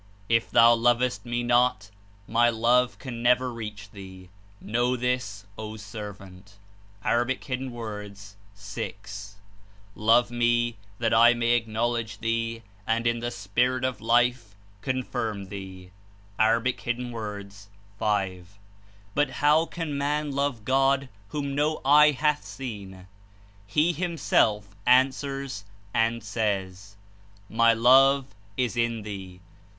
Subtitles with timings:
[0.29, 1.91] If thou lovest Me not,
[2.27, 4.29] my Love can never reach thee.
[4.59, 6.57] Know this, O servant."
[7.05, 8.11] (A.
[8.55, 9.35] 6.)
[9.95, 15.91] *'Love Me that I may acknowledge thee and in the Spirit of Life confirm thee."
[16.39, 17.43] (A.
[17.99, 18.57] 5.)
[19.13, 23.05] But how can man love God whom no eye hath seen?
[23.67, 25.63] He, Himself, answers
[25.93, 26.95] and says:
[27.51, 29.41] ''My Love is in thee.